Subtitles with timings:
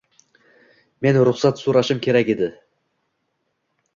[1.07, 2.47] Men ruxsat soʻrashim kerak edi.